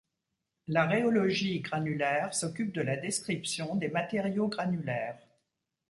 [0.67, 5.27] La rhéologie granulaire s'occupe de la description des matériaux granulaires.